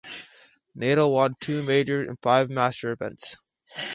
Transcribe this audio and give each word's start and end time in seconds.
Nadal 0.75 1.11
won 1.11 1.35
two 1.39 1.61
Majors 1.61 2.07
and 2.09 2.17
five 2.23 2.49
Masters 2.49 2.93
events. 2.93 3.35